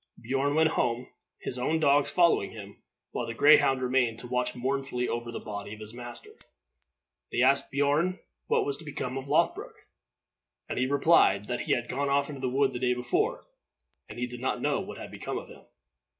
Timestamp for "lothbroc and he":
9.29-10.87